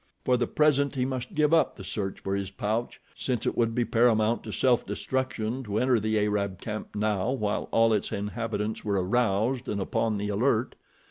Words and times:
For 0.25 0.35
the 0.35 0.47
present 0.47 0.95
he 0.95 1.05
must 1.05 1.35
give 1.35 1.53
up 1.53 1.75
the 1.75 1.83
search 1.83 2.21
for 2.21 2.35
his 2.35 2.49
pouch, 2.49 2.99
since 3.15 3.45
it 3.45 3.55
would 3.55 3.75
be 3.75 3.85
paramount 3.85 4.43
to 4.45 4.51
self 4.51 4.83
destruction 4.83 5.61
to 5.65 5.77
enter 5.77 5.99
the 5.99 6.17
Arab 6.19 6.59
camp 6.59 6.95
now 6.95 7.29
while 7.29 7.69
all 7.71 7.93
its 7.93 8.11
inhabitants 8.11 8.83
were 8.83 8.99
aroused 8.99 9.69
and 9.69 9.79
upon 9.79 10.17
the 10.17 10.29
alert. 10.29 10.73